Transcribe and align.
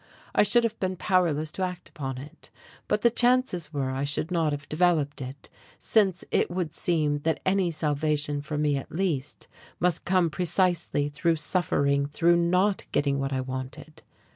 I 0.33 0.41
should 0.41 0.63
have 0.63 0.79
been 0.79 0.95
powerless 0.95 1.51
to 1.51 1.61
act 1.61 1.87
upon 1.89 2.17
it. 2.17 2.49
But 2.87 3.03
the 3.03 3.11
chances 3.11 3.71
were 3.71 3.91
I 3.91 4.03
should 4.03 4.31
not 4.31 4.51
have 4.51 4.67
developed 4.67 5.21
it, 5.21 5.47
since 5.77 6.25
it 6.31 6.49
would 6.49 6.73
seem 6.73 7.19
that 7.19 7.39
any 7.45 7.69
salvation 7.69 8.41
for 8.41 8.57
me 8.57 8.77
at 8.77 8.91
least 8.91 9.47
must 9.79 10.03
come 10.03 10.31
precisely 10.31 11.07
through 11.07 11.35
suffering, 11.35 12.07
through 12.07 12.37
not 12.37 12.87
getting 12.91 13.19
what 13.19 13.31
I 13.31 13.41
wanted. 13.41 14.01